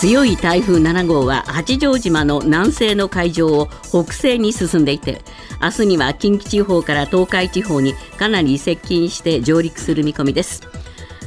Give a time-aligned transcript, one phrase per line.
[0.00, 5.20] 強い台風7号は八丈島の南西の海上を北西に進んでいて
[5.60, 10.62] 明日には近畿地方から東海地方にかなり接近して上陸する見込みです。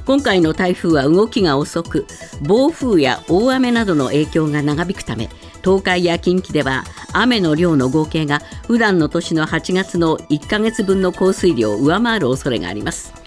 [0.07, 2.07] 今回の台風は動きが遅く
[2.41, 5.29] 暴風や大雨などの影響が長引くため
[5.63, 6.83] 東海や近畿では
[7.13, 13.22] 雨の量の合計が普段の年の8月の1ヶ月分の降水量を上回る恐れがあります。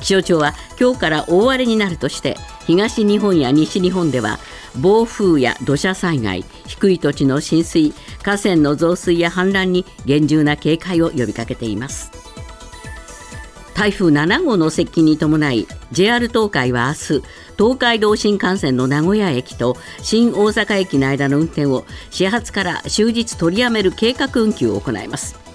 [0.00, 2.36] 気象庁は今日から大荒れになるとして
[2.66, 4.38] 東日本や西日本では
[4.80, 7.92] 暴風や土砂災害低い土地の浸水
[8.22, 12.10] 河川の増水や氾濫に厳重な警戒を呼びかけています。
[13.74, 17.22] 台風7号の接近に伴い JR 東海は明日
[17.58, 25.45] 東海道新幹線の名古屋駅と新大阪駅の間の運転を始発から終日取りやめる計画運休を行います。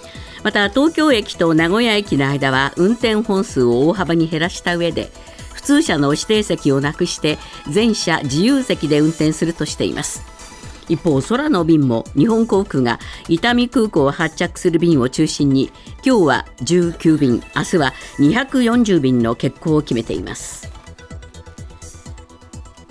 [0.44, 5.12] また東京駅と名古屋駅の間は運転本数を大幅に減らした上で
[5.54, 7.38] 普通車の指定席をなくして
[7.70, 10.24] 全車自由席で運転するとしています。
[10.90, 13.00] 一方空の便も日本航空が
[13.30, 15.72] 伊丹空港を発着する便を中心に
[16.06, 20.71] 今日は19便明日は240便の欠航を決めています。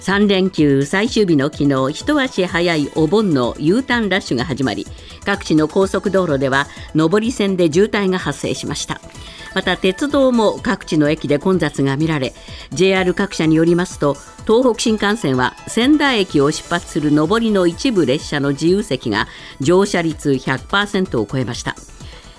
[0.00, 4.86] 3連休最終日の昨日一足早いお盆の U ターンラッシュが始まり
[5.24, 9.00] 各地の高速道路では上り線で渋滞が発生しました。
[9.54, 12.34] また鉄道も各地の駅で混雑が見られ
[12.70, 14.14] JR 各社によりますと
[14.46, 19.26] 東北新幹線は仙台駅を出発する上りの一部列車の自由席が
[19.60, 21.74] 乗車率100%を超えました。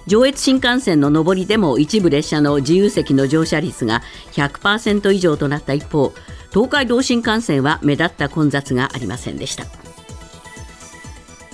[0.07, 4.01] 上越新幹線の上りでも一部列車の自由席の乗車率が
[4.31, 6.13] 100%以上となった一方
[6.51, 9.65] 東海道新幹線は目立った混雑がありませんでした。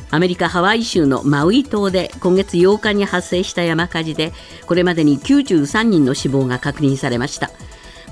[0.09, 4.31] アメリカ・ハワイ州のマウイ島で今月8日に発生した山火事で
[4.65, 7.51] これまでに93人の死亡が確認されました。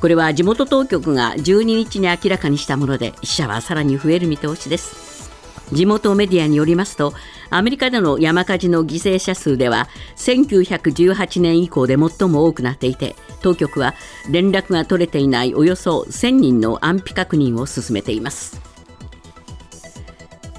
[0.01, 5.31] これは地元当局が12日に明らかにしたもので死者はさらに増える見通しです。
[5.71, 7.13] 地元メディアによりますと
[7.49, 13.93] アメリカでの山火事の犠牲者数では1918年以降で最も多くなっていて当局は
[14.29, 18.59] 連絡が取れていないおよそ1000人の安否確認を進めています。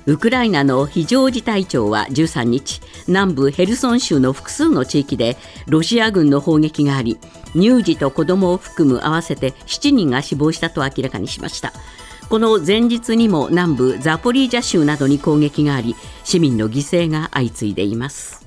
[0.07, 5.37] ウクライナの非常事態庁は13日南部ヘルソン州の複数の地域で
[5.67, 7.19] ロシア軍の砲撃があり
[7.55, 11.73] 乳児と子供を含む合わせて7人が死亡したと明らかにしました。
[12.29, 15.95] この前日にも南部ザポリージャ州などに攻撃があり
[16.25, 18.45] 市民の犠牲が相次いでいます。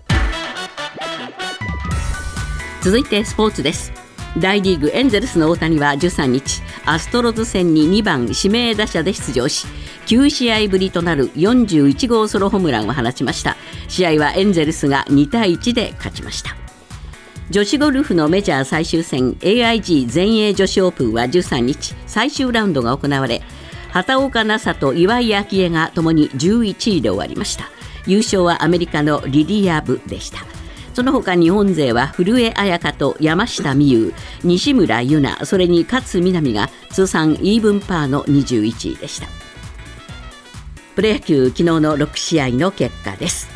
[2.82, 3.94] 続いてスポーツです。
[4.38, 9.66] 大リーグエンゼルスの大谷は13日アストロズ戦に2番指名打者で出場し
[10.08, 13.56] 9試合ぶりとなる41号ソロホームランを放ちました。
[13.88, 16.58] 試合はエンゼルスが2対1で勝ちました。
[17.50, 23.42] 女子ゴルフのメジャー最終戦 AIG 全英女子オープンは13日最終ラウンドが行われ
[23.92, 27.66] 畑岡奈紗と岩井明愛がともに11位で終わりました。
[28.06, 30.40] 優勝はアメリカのリリア・ブでした。
[30.94, 34.14] その他日本勢は古江彩佳と山下美夢有
[34.44, 39.28] 西村優菜それに勝みなみが通算イーブンパーの21位でした。
[40.96, 43.48] プロ野球昨日の6試合の結果です。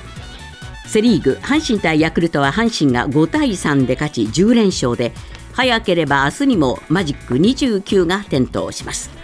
[0.88, 5.12] セ・リーグ阪神対ヤクルトは阪神が5対3で勝ち10連勝で
[5.54, 9.23] 早ければ明日にもマジック29が点灯します。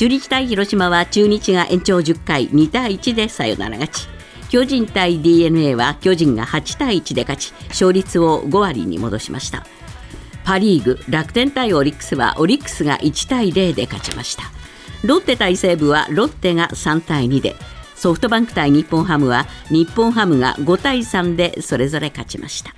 [0.00, 4.08] 中日対広島は中日が延長10回2対1でサヨナラ勝ち。
[4.48, 7.52] 巨人対 d n a は巨人が8対1で勝ち。
[7.68, 9.66] 勝率を5割に戻しました。
[10.42, 14.44] パ・リーグ楽天対オリックスはオリックスが1対0で勝ちました。
[15.04, 17.54] ロッテ対西武はロッテが3対2で。
[17.94, 22.74] ソフトバンク対日本ハムは日本ハムが5対3でそれぞれ勝ちました。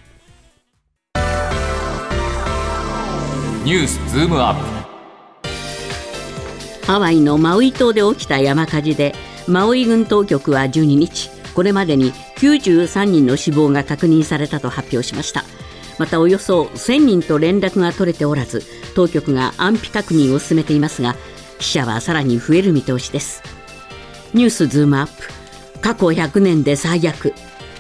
[3.64, 4.81] ニュースズームアップ。
[6.86, 9.14] ハワイのマウイ島で起きた山火事で
[9.46, 15.44] マウイ軍当局は12日これまでに93人の死亡が確認されたと発表しました。
[15.98, 18.62] またおよそ1000人と連絡が取れておらず
[18.94, 21.14] 当局が安否確認を進めていますが
[21.60, 23.42] 死者はさらに増える見通しです。
[24.34, 25.80] ニュースズームアップ。
[25.80, 27.34] 過去100年で最悪。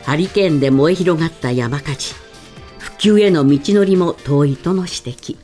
[0.04, 2.14] ハリケーンで燃え広がった山火事。
[2.78, 5.41] 復旧への道のりも遠いとの指摘。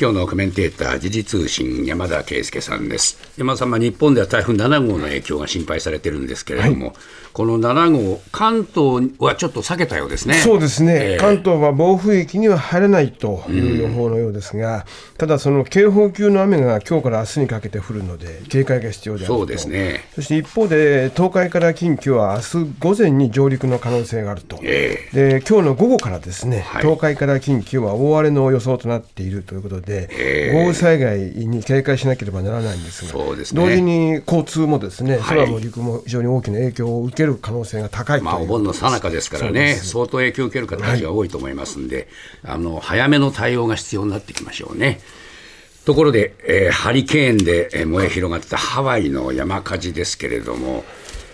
[0.00, 3.18] 今日のコメンテーター時事通信山田圭介さんです。
[3.36, 6.96] 山田さん、まあ、日本では台風7号の影響が心配されてるんですけれども、はい、
[7.34, 10.36] この7号関東はちょっと避けたようですね。
[10.36, 14.82] そうですね、えー、関東は暴風域には入れないという予報のようですが、うん、
[15.18, 19.38] ただその警報級の雨が今日から明日にかけて降るので警戒が必要であると。
[19.40, 20.08] そうですね。
[20.14, 33.60] そして一方で東海から近畿は明日午前に上陸の可能性があると、えー、で今日の午後からですね、はい、東海から近畿は大荒れの予想となっているということでで、豪雨災害に警戒しなければならないんですが、そうですね。
[33.60, 35.22] 同時に交通もですね、はい。
[35.22, 42.08] 空も陸も非常に大きな影響を受ける可能性が高いまあ、お盆の最中ですからね、相当影響を受ける方たちが多いと思いますんで、
[42.44, 45.00] あの早めの対応が必要になってきましょうね。
[45.84, 50.84] ところで、えーハリケーンでえー燃え広がったハワイの山火事ですけれども、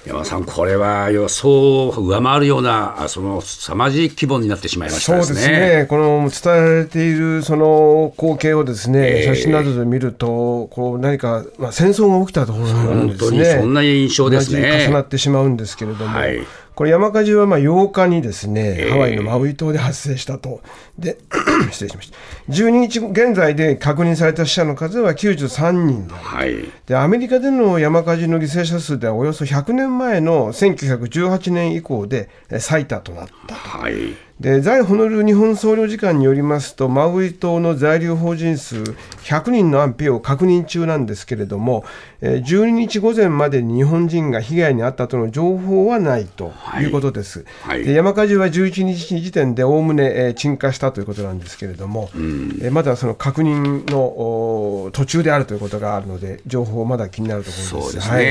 [0.06, 5.56] 山田さん、これは予想を上回るような、あその凄まじい規模になってしまいましたそうですね。
[5.56, 9.24] ですね、この伝えられているその光景をですね、ええ。
[9.34, 12.72] 写真などで見ると、こう何か、まあ、戦争が起きたところな
[13.02, 14.86] んですね、本当にそんな印象ですね。
[14.86, 20.60] 重なってしまうんですけれども、はいこれ、山火事はまあ8日にですね、えハワイのマウイ島で発生したと、
[20.98, 21.16] で
[21.72, 26.12] 失礼しました、12日現在で確認された死者の数は93人で。
[26.12, 26.70] はい。
[26.86, 33.78] でアメリカでの山火事の犠牲者数ではおよそ100年前の1918年以降でえ最多となったと。
[33.78, 38.76] はいで在ホノルル日本総領事館によりますと、マウイ島の在留邦人数
[39.24, 41.86] 100人の安否を確認中なんですけれども、
[42.20, 46.52] えー12日午前までに日本人が被害に遭ったとの情報はないと
[46.82, 46.84] い。
[46.84, 47.46] うことです。
[47.62, 47.84] はい。
[47.84, 57.70] で山火事は11日時点でおおむね、えー鎮火したということなんですけれども、えーまだその確認のお途中であるということがあるので、情報まだ気になるところです。
[57.70, 58.26] そうですね、はい。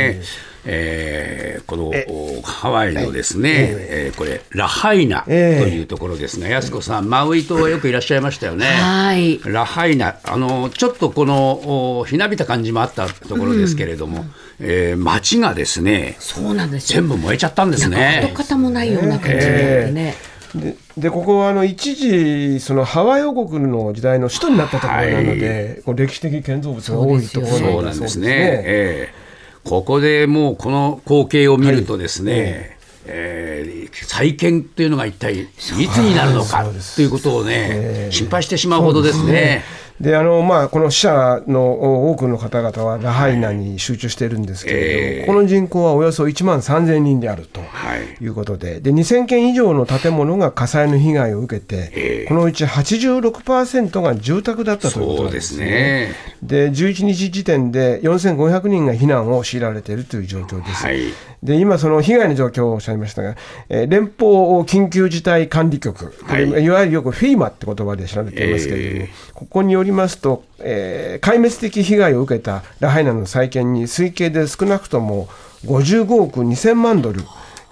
[0.65, 8.65] えーこのおハワイのですね、えーこれ、ラハイナとええいうところですが、安子さん、マウイ島はよくいらっしゃいましたよね。
[8.65, 9.39] はい。
[9.45, 14.25] ラハイナ、あのちょっとこのおひなびた感じもあったところですけれども、
[14.59, 17.01] えー街がですね、そうなんですよ。
[17.01, 18.31] 全部燃えちゃったんです跡ね。
[18.35, 20.15] 形もないような感じでね、
[20.55, 28.27] ででここはあの一時そのハワイ王国の時代の首都になったところなので、こう歴史的建造物が多いところそうなんですね。
[28.29, 29.25] ええ
[29.65, 32.74] ここでもうこの光景を見るとですね、
[33.07, 33.75] えー
[34.07, 36.65] 再建というのが一体いつになるのか
[36.95, 39.63] ということをね、心配してしまうほどですね。
[39.99, 56.15] であのまあ、この死者の多くの方々はラハイナに集中しているんですけれども、ええこの人口はおよそ1万3000人であるとはいいうことで、で2000件以上の建物が火災の被害を受けて、ええこのうち86%が住宅だったということでなんですすねね。。
[56.43, 60.85] で11日時点で4500人が避難を強いられているという状況です。
[60.85, 60.99] はい。
[61.43, 63.35] で今、その被害の状況をおっしゃいましたが、
[63.69, 64.29] えー連邦
[64.65, 75.27] 緊急事態管理局、はいい、わゆるよくフィーマって言葉で知られていますけれども、えここによりますと、えー壊滅的被害を受けたラハイナの再建に推計で少なくとも
[75.65, 77.21] 55億2000万ドル、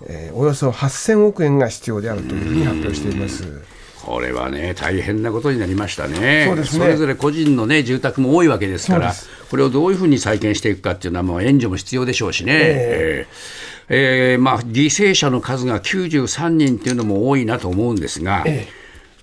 [0.08, 3.64] えーおよそ8000億円が必要であるというふうに発表しています。
[4.06, 6.54] これはね、大変なことになりましたね。
[6.66, 9.14] そねれぞれ個人のね、住宅も多いわけですから
[9.50, 12.54] これをどういうふうに再建していくかっていうのは、もう援助も必要でしょうしね。
[12.56, 18.44] えーえーまあ、犠牲者の数が93人っていうのも多いなと思うんですが、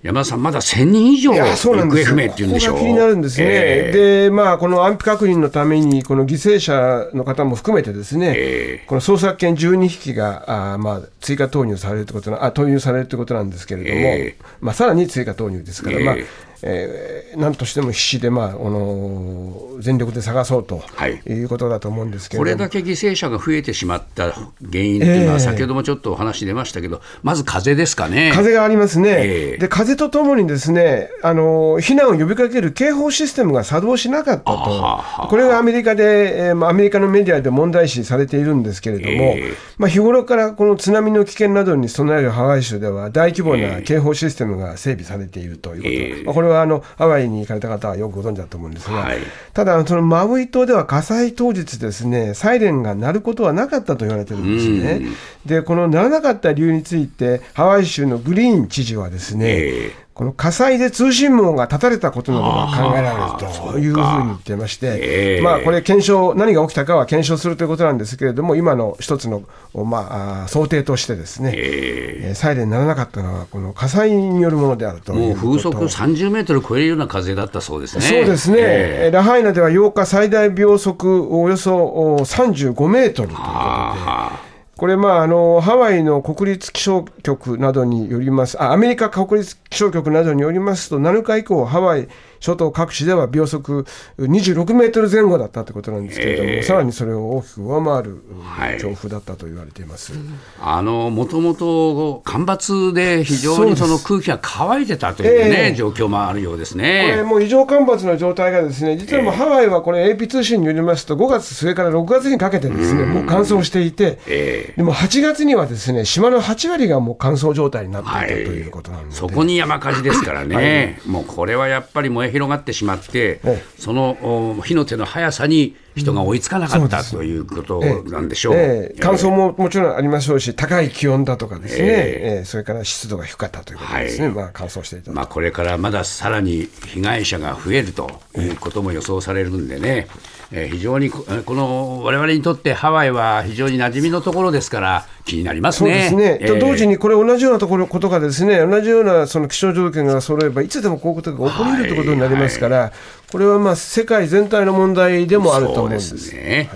[0.03, 8.87] 山田さん、まだ1000人以上行方不明っていうんでしょここが気になるんですね、えでまあ、この安否確認のために、この犠牲者の方も含めて、ですね、ええ。
[8.87, 14.45] この捜索犬12匹があー、まあ、追加投入されるということなあ投入されるということなんですけれども、ええ。
[14.61, 16.17] まあ、さらに追加投入ですから、まあ
[16.63, 21.23] えええーなんとしても必死で、まあ、あの全力で探そうとはい。
[21.27, 22.45] いうことだと思うんですけども。
[22.45, 25.39] れだけ犠牲者が増えてしまった原因っていうのは、ええ。
[25.41, 28.33] 先ほどもちょっとお話出ましたけど、まず風ですかね。
[28.35, 29.59] 風がありますね、ええ。
[29.59, 39.55] で風とともにですねあの避難を呼びかける警報システムが作動しなかったと、これがアメリカで、えーまあアメリカのメディアで問題視されているんですけれども、ええ。
[39.79, 46.25] まあ、日頃からこの津波の危険などに備えるハワイ州では、大規模な警報システムが整備されているということ、ええ。
[46.25, 49.19] まあこれはあのハワイに行かれた方はよくご存知だと思うんですが、はい。
[49.53, 55.03] ただ、そのマウイ島では火災当日ですね、サイレンが鳴ることはなかったと言われてるんですね。
[55.47, 65.41] で、この鳴らなかった理由について、ハワイ州のグリーン知事はですね、ええこの火災で通信網が断たれたことなどが考えられるというふうに言ってまして、ええ。
[65.41, 72.31] まあ、これ、検証、何が起きたかは検証するということなんですけれども、今の一つの、まあ、想定としてですね、ええ。
[72.33, 78.03] ーサイレンにならなかったのは、この火災によるものであるともいう風速30メートル超えるような風だったそうですね。
[78.03, 79.11] そうですね、ええ。
[79.11, 84.50] ラハイナでは8日、最大秒速およそお35メートルということで、あ
[84.81, 92.09] これ、まああの、ハワイの国立気象局などによりますあ、アメリカ国立気象局などによりますと、7日以降、ハワイ
[92.41, 93.87] 諸島各地では秒速
[94.19, 96.63] 26メートル前後だったということなんですけれども、ええ。
[96.63, 98.79] さらにそれを大きく上回るはい。
[98.79, 100.13] 強風だったと言われています。
[100.61, 105.75] ああのもともと干ばつで非常にその空気が乾いてたというね、ええ。
[105.75, 107.23] 状況もあるようですこれね。
[107.23, 123.65] もう異常干ばつの状態がですね実はもうハワイはこれ AP 通信によりますと5月末から6月にかけてですねもう乾燥していてえでも8月にはですね島の8割がもう乾燥状態になっていたはいということなので、そこに山火事ですからね、 もうこれはやっぱり燃え広がってしまって、ええ。
[123.79, 128.55] そのお火の手の速さに人が追いつかなかった、ということなんでしょう。
[128.57, 128.97] ええ。
[129.01, 132.41] 乾燥ももちろんありましょうし、高い気温だとかですね、ええ。
[132.43, 134.35] えそれから湿度が低かったということですね、はい。
[134.35, 140.07] まあ、乾燥していたまあ、これからまださらに被害者が増えるということも予想されるんでね、
[140.53, 145.95] えー非常にここの我々にとってハワイは非常に馴染みのところですから、気になりますそうね。
[145.95, 152.93] ですね、えーと同時にこれ、同じようなところことがですね、同じようなその気象条件が揃えば、いつでもこういうことが起こり得るということになりますから、
[153.31, 156.15] これはまあ世界全体の問題でもあると思うんです。
[156.15, 156.71] ですね。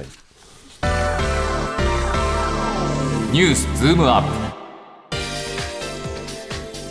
[3.33, 4.55] ニュースズームアッ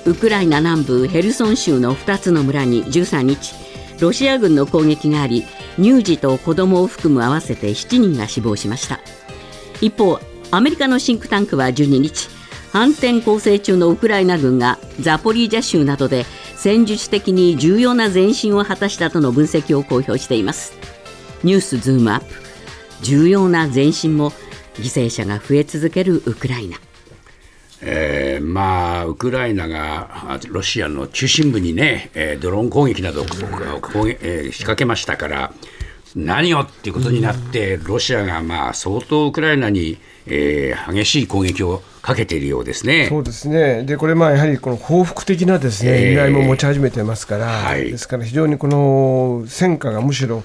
[0.03, 3.53] プウクライナ南部ヘルソン州の2つの村に13日
[4.01, 5.45] ロシア軍の攻撃があり
[5.77, 8.99] 乳児と子供を含む合わせて7人が死亡しました
[9.79, 10.19] 一方
[10.51, 12.27] アメリカのシンクタンクは12日
[12.73, 20.73] 反転攻勢中のウクライナ軍がザポリージャ州などで戦術的に重要な前進を果たしたとの分析を公表しています。
[21.43, 22.25] ニュースズームアップ。
[23.01, 24.31] 重要な前進も
[24.75, 26.77] 犠牲者が増え続けるウクライナ。
[27.81, 33.25] えーまあ、ウクライナがロシアの中心部にね、えードローン攻撃などを
[33.81, 35.53] 攻撃えー仕掛けましたから、
[36.15, 43.07] 何をっていうことになって、ロシアがまあ相当ウクライナに、えー激しい攻撃をかけているようですね。
[43.09, 50.43] そうですね、でこれ、まあやはりこの報復的なですね、ええ狙いも持ち始めてますから、はいですから非常にこの戦火がむしろ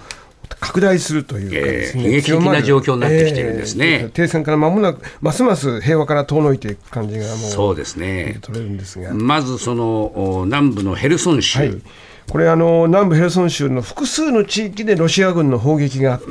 [0.61, 8.39] 拡大するというかですね、ええ悲劇的な状況になってきてるんですねええ停戦から間もなく、ますます平和から遠のいていく感じがもうそうですね。
[8.41, 9.13] 取れるんですが。
[9.13, 11.83] まずそのお南部のヘルソン州、はい、
[12.31, 16.27] これあの、南部ヘルソン州の複数の地域でロシア軍の砲撃があって、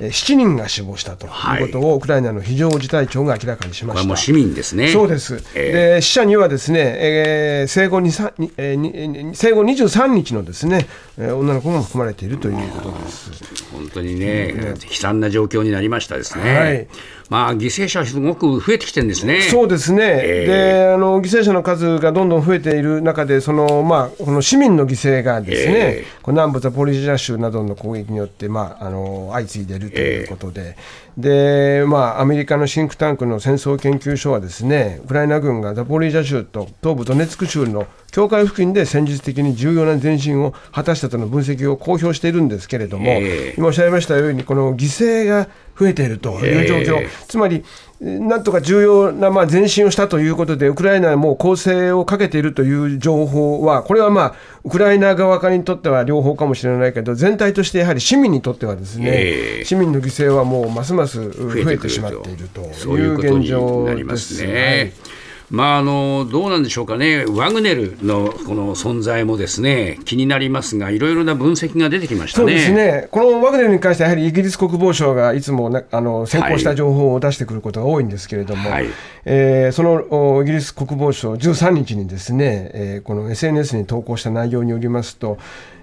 [0.00, 4.00] え7人が死亡したということを、ウクライナの非常事態庁が明らかにしました。
[4.00, 4.88] これはもう市民ですね。
[4.88, 10.86] そうです、えで死者にはですね、えー生後2 3にえー生後23日のですね、
[11.16, 13.30] えー女の子も含まれているということです。
[13.72, 16.58] 本当にね、悲惨な状況になりましたですね。
[16.58, 16.88] はい
[17.32, 19.40] まあ犠牲者はすごく増えてきてるんですね。
[19.40, 30.76] そうですね、えであの犠牲者の数がどんどん増えている中で、そのまあ、この市民の犠牲がですね、えこの南部ザポリジャ州などの攻撃によって、まあ、あの相次いでいるということで、
[31.16, 43.54] でまあ、アメリカのシンクタンクの戦争研究所はですね、ウクライナ軍がザポリージャ州と東部ドネツク州の境界付近で戦術的に重要な前進を果たしたとの分析を公表しているんですけれども、ええ。
[43.56, 45.48] 今おっしゃいましたように、この犠牲が
[45.78, 47.64] 増えているという状況、ええつまり、
[48.00, 64.44] えーなんとか重要なまあ前進をしたということで、ウクライナはもう攻勢をかけているという情報は、これはまあ、ウクライナ側にとっては両方かもしれないけど、全体としてやはり市民にとってはですね、ええ市民の犠牲はもうますます増増えてしまっているといいう現状なりまですす。
[64.44, 64.92] ね。
[65.52, 72.44] まあ、あのどうなんでしょうかね、ワグネルのこの存在もですね気になりますが、いろいろな分析が出てきましたね。
[72.44, 78.86] そうですね、このワグネルに関しては、やはりイギリス国防省がいつもなあの先行した情報を出してくることが多いんですけれども、はい。
[79.26, 80.06] えーその
[80.36, 85.36] おイギリス国防省、13日にですね、えーこの SNS に投稿した内容によりますと、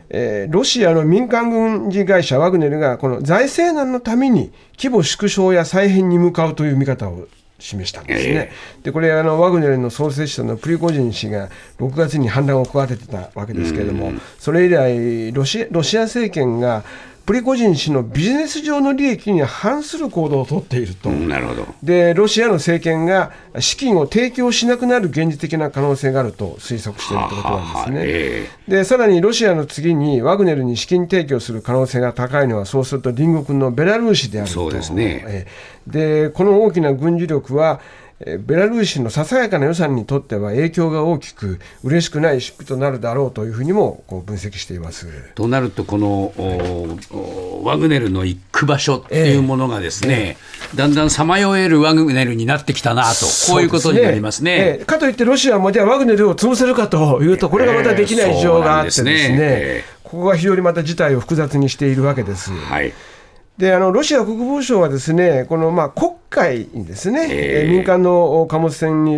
[0.09, 7.27] えーロシアの民間軍事会社ワグネルが、この財政難のために規模縮小や再編に向かうという見方を
[7.60, 8.51] 示したんですね。
[8.84, 11.50] でこれあのワグネルの創設者のプリゴジン氏が
[11.80, 16.84] 6月に反乱を企ててたわけですけれども、それ以来ロシアロシア政権が
[17.29, 21.12] プリゴジン氏のビジネス上の利益に反する行動を取っていると。
[21.12, 21.67] なるほど。
[21.83, 27.75] でロシアの政権が資金を提供しなくなる現実的な可能性があると推測しているということなんですね。
[27.75, 35.48] はあはあえでさらにロシアの次にワグネルに資金提供する可能性が高いのはそうすると隣国のベラルーシであるとそうですねえ
[35.86, 37.79] でこの大きな軍事力は
[38.19, 45.07] ベラルーシのささやかな予算にとっては影響が大きく嬉しくない出費となるだろうというふうにもこう分析しています。
[45.35, 46.07] となると、この、
[46.38, 50.35] おおワグネルの行く場所っていうものがですね、
[50.75, 54.51] だんだんさまよえるワグネルになってきたなと、こういうことになりますね。
[54.51, 62.51] ええかといってロシアもじゃあワグネルを潰せるかというとこれがまたできない事情があってですね,、ええそうなんですねここが非常にまた事態を複雑にしているわけです。
[62.51, 62.91] はい。
[63.59, 67.65] であのロシア国防省はですねこのまあ黒海にですね、ええ。
[67.65, 69.17] えー民間の貨物船に、え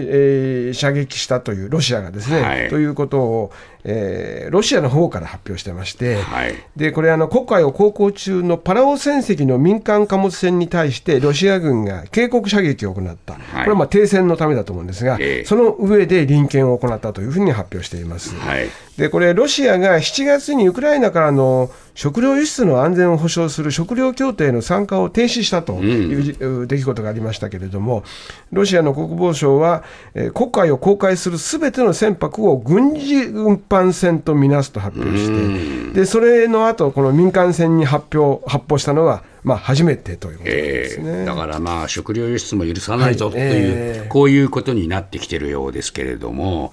[0.72, 2.70] ー射撃したというロシアがですね、はい。
[2.70, 3.52] ということを、
[3.84, 6.56] えーロシアの方から発表してまして、はい。
[6.76, 13.38] でこれあの黒海を航行中のパラオ船籍の民間貨物船に対してロシア軍が警告射撃を行った、い。
[13.38, 15.46] これはまあ停戦のためだと思うんですが、ええ。
[15.46, 18.36] その上で臨検を行ったというふうに発表しています。
[18.36, 18.70] はい。
[18.98, 26.34] でこれ、ロシアが7月にウクライナからの食料輸出の安全を保障する食料協定の参加を停止したというじ
[26.68, 28.04] 出来事ことがありましたけれども、
[28.52, 44.04] ロシアの国防省は、えー、国海を公開するすべての船舶を軍事運搬船とみなすと発表して、でそれの後この民間船に発表発表したのは、まあ、初めてということですね、えー、だからまあ食料輸出も許さないぞという、はいえ。
[44.06, 46.72] ー、こういうことになってきてるようですけれども、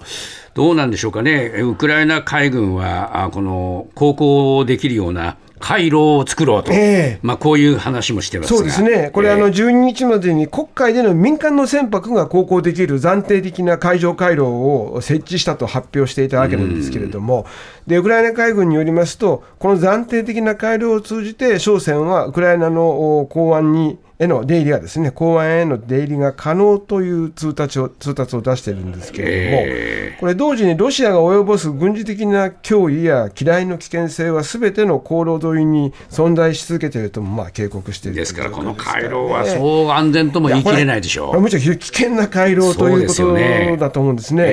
[0.53, 17.45] どうなんでしょうかね、ウクライナ海軍は、この航行できるような回廊を作ろうと、えー、まあ、こういう話もしてますそうですね、これ、えー、あの12日までに国海での民間の船舶が航行できる暫定的な海上回廊を設置したと発表していたわけなんですけれども、
[17.87, 38.35] でウクライナ海軍によりますと、この暫定的な回廊を通じて、商船はウクライナの港湾にへの出入りがですね、港湾への出入りが可能という通達を通達を出しているんですけれども、えー、これ、同時にロシアが及ぼす軍事的な脅威や機雷の危険性はすべての航路沿いに存在し続けているともまあ警告しているです。
[38.35, 41.39] から、この回廊はそう安全とも言い切れないでしょう。
[41.39, 44.43] むしろ危険な回廊ということだと思うんですね。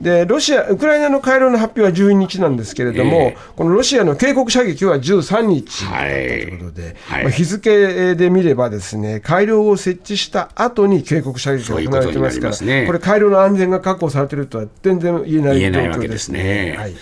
[0.00, 0.22] で、え。
[0.22, 16.76] ー、ロシア、ウクライナの回廊の発表は12日なんですけれども、えー、このロシアの警告射撃は13日だったということで、はい、まあ、日付で見ればですね、改良を設置した後に警告射撃が行われてますから、ね、これ、回廊の安全が確保されているとは全然言えない言えないわけですね。
[16.78, 16.94] はい。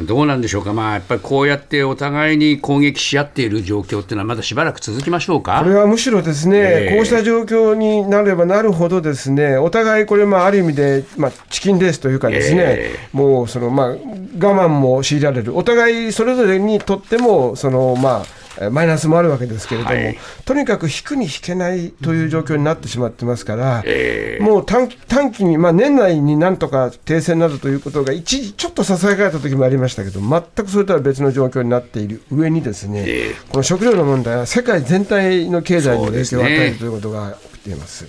[0.00, 5.60] どうなんでしょうか、まあ、やっぱりこうやってお互いに攻撃し合っている状況っていうのは、まだしばらく続きましょうか。
[5.62, 13.96] これはむしろですね、えー、こうした状況になればなるほど、ですねお互いこれ、まあ、ある意味で、まあ、チキンレースというか、ですね、えー、もうその、まあ、我
[14.38, 38.06] 慢も強いられる、お互いそれぞれにとっても、そのまあ、マイナスもあるわけですけれども、はい、とにかく引くに引けないという状況になってしまってますから、えー、もう短短期に、まあ、年内になんとか停戦などということが一時ちょっとささやかれた時もありましたけど、全くそれとは別の状況になっている上にですね、えー、この食料の問題は世界全体の経済に影響を与えるということが起きています。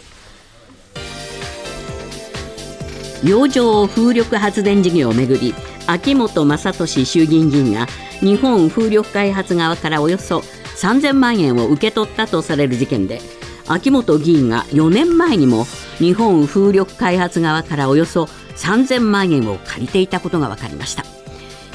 [3.23, 5.55] 洋上風力発電事業をめぐり
[5.87, 7.87] 秋本真利衆議院議員が
[8.21, 10.39] 日本風力開発側からおよそ
[10.77, 13.21] 3000万円を受け取ったとされる事件で
[13.67, 15.65] 秋本議員が4年前にも
[15.97, 18.23] 日本風力開発側からおよそ
[18.55, 21.03] 3000万円を借りていたことが分かりました。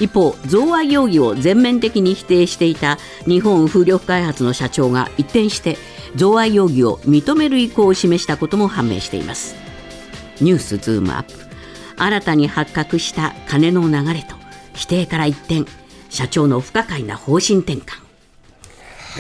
[0.01, 5.77] 一方贈賄容疑を全面的に否定していた日本風力開発の社長が一転して
[6.15, 9.57] 贈賄容疑を認める意向を示したことも判明しています。
[10.41, 11.48] ニュースズームアップ。
[11.99, 14.37] 新たに発覚した金の流れと
[14.75, 15.65] 否定から一転
[16.09, 18.09] 社長の不可解な方針転換。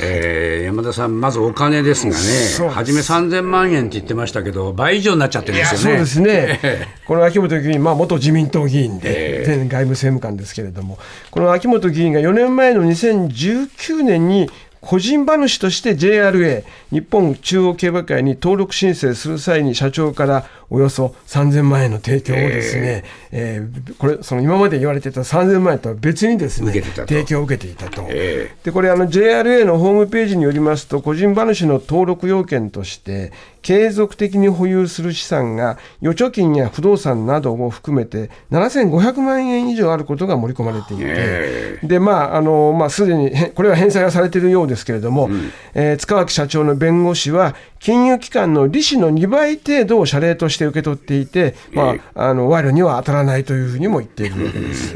[0.00, 5.84] えー、山田さん、まずお金ですがね、初め3000万円って言ってましたけど、倍以上になっちゃってるんですよね。
[5.84, 6.88] そうですね。
[7.04, 10.98] この秋元議員、まあ、元自民党議員で、前外務政務官ですけれども、
[11.30, 14.48] この秋元議員が4年前の2019年に
[14.80, 54.94] 個人馬主として JRA 日本中央競馬会に登録申請する際に社長からおよそ3000万円の提供をですね、えー、えー、これその今まで言われてた3000万円とは別にですね提供を受けていたと、えー、でこれあの JRA のホームページによりますと個人馬主の登録要件として継続的に保有する資産が預貯金や不動産などを含めて7500万円以上あることが盛り込まれていて、でまああのまあ、すでにこれは返済がされているようですけれども、うん、えー、塚脇社長の弁護士は、金融機関の利子の2倍程度を謝礼として受け取っていて、まあ、あの賄賂には当たらないというふうにも言っているわけです。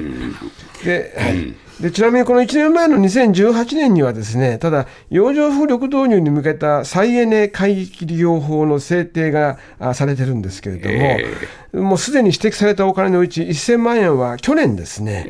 [0.85, 1.55] で、はい。
[1.83, 9.59] でちなみにこの1年前の2018年にはですねただ洋上風力導入に向けた再エネ海域利用法の制定が
[9.95, 15.27] されてるんですけれども、えー、もうすでに指摘されたお金のうち1000万円は去年ですね、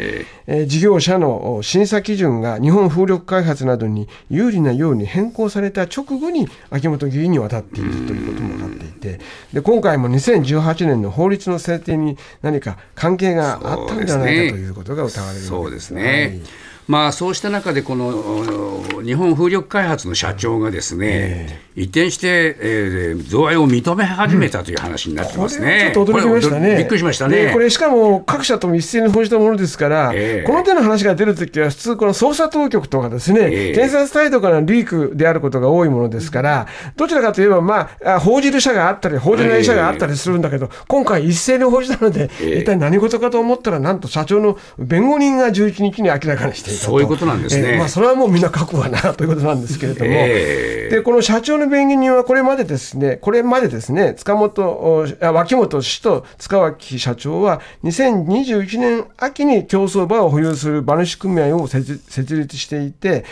[0.47, 9.21] えー、事業者の審査基準が日本風力開発などに有利なように変更された直後に秋元議員に渡っているということも分かっていて
[9.55, 16.41] で今回も2018年の法律の制定に何か関係があったんじゃないかということが疑われるそうですね。
[16.89, 25.93] まあ、そうした中で、この日本風力開発の社長がですね、えー、一転して、えー、贈賄を認め始めたという話になってますね。
[25.95, 26.77] ちょっと驚きましたね。
[26.77, 27.53] びっくりしましたね。
[27.53, 36.67] これ、しかも各社とも一斉に報じたものですから、えー、この手の話が出るときは、普通、この捜査当局とかですね、えー、検察態度からのリークであることが多いものですから、
[36.97, 46.72] どちらかといえば、まあ、報じる社があったり、報じない社があったりするんだけど、今回、一斉に報じたので、一体何事かと思ったら、なんと社長の弁護人が11日に明らかにして。
[46.73, 62.01] そういうことなんですね、えー、まあ、それはもうみんな覚悟はなということなんですけれども、えー、でこの社長の弁護人はこれまでですね、これまでですね、塚本あ脇本氏と塚脇社長は、2021年秋に競走馬を保有する馬主組合を設
[62.37, 63.25] 立していて、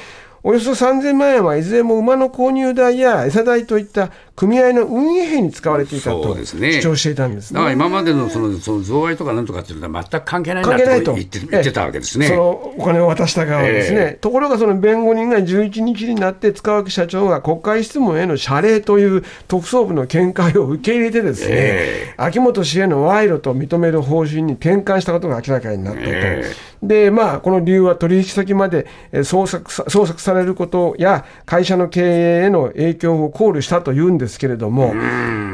[0.42, 6.81] およそ3000万円はいずれも馬の購入代や餌代といった組合の運営費に使われていたとそうですね。
[6.81, 7.57] 主張していたんですね。
[7.57, 11.12] だから今までのそのその贈賄とかなんとかっていうのは全く関係ないないと。
[11.12, 12.29] 言って言ってたわけですね。
[12.29, 26.07] そのお金を渡した側はですね、えところがその弁護人が11日になって塚脇社長が国会質問への謝礼という特捜部の見解を受け入れてですね、え秋元氏への賄賂と認める方針に転換したことが明らかになったと。
[26.09, 34.94] えでまあ、この理由は取引先までえー捜索さ捜索されることや会社の経営への影響を考慮したというんですけれども、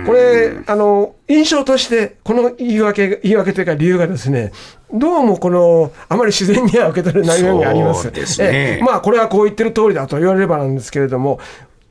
[0.06, 4.52] これあの、印象として、この言い訳言い訳というか理由がですね、
[4.92, 8.08] どうもこのあまり自然には受け取れない面があります。
[8.26, 11.40] すねえまあ、これはこう言ってる通りだと言われればなんですけれども、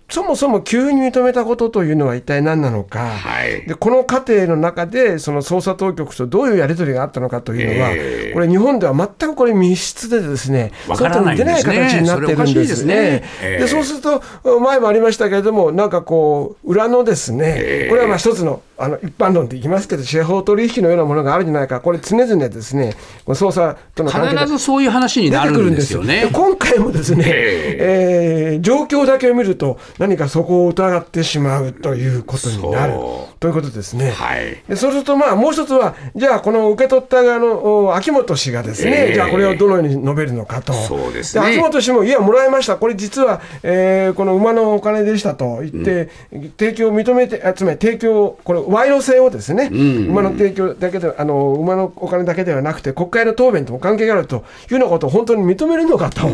[0.08, 3.66] そもそも急に認めたことというのは一体何なのか、はい。
[3.68, 8.34] でこの過程の中で、その捜査当局とどういうやり取りがあったのかというのは、ええ。
[8.34, 13.24] これ、日本では全くこれ、密室でですね、外に出ない形になってるんですね。
[13.42, 14.22] でそうすると、
[14.60, 17.90] 前もありましたけれども、なんかこう、裏のですね、ええ。
[17.90, 22.94] これはまあ一つのあの一般論でいきますけど、司法取引のようなものがあるんじゃないか、これ、常々ですね、
[23.26, 26.02] 捜査との関係必ずそういう話になるんですすよ。
[26.02, 26.32] よねで。
[26.32, 27.78] 今回もですね、え。
[27.80, 32.94] えー状況だけを見ると、何かそこを疑ってしまうということになる。
[33.40, 34.12] ということですね。
[34.12, 34.62] はい。
[34.68, 39.14] でそうすると、まあ、もう一つは、じゃあ、この受け取った側のお秋元氏がですね、ええ。
[39.16, 40.74] じゃあ、これをどのように述べるのかと。
[40.74, 41.46] そうですね。
[41.46, 46.10] 秋元氏も、いや、もらいました、これ実は、えーこの馬のお金でしたと言って、
[46.58, 49.70] 提供を認めて、あつまり提供、これ、賄賂性をですね、
[50.08, 56.28] 馬の提供だけで、あの馬のお金だけではなくて、国会の答弁とも関係があるというようなことを本当に認めるのかと、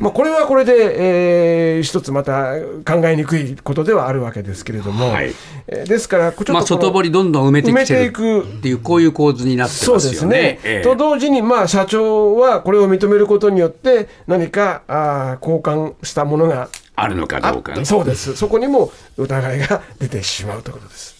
[0.00, 0.72] まあ、これはこれで、
[1.76, 2.54] えー一つまた
[2.86, 5.34] 考えにくいことではあるわけですけれども、はい
[5.66, 10.16] えーですから、ちょっとこまあ、の外堀どんどん埋めてきてるいくっていう、こういう構図になってそうますよね。
[10.16, 10.60] ですね。
[10.64, 17.84] ええと同時に、まあ、社長はこれを認めることによって、何かあー交換したものがあるのかどうかね。
[17.84, 21.13] そうです、そこにも疑いが出てしまうということです。